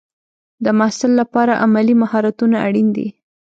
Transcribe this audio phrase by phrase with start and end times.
[0.63, 3.07] د محصل لپاره عملي مهارتونه اړین دي.